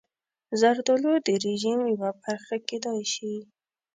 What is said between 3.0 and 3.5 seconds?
شي.